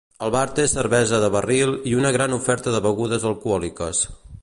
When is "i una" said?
1.91-2.13